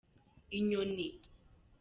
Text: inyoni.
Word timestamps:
inyoni. 0.57 1.07